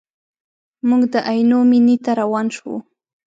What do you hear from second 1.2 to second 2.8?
عینو مینې ته روان شوو.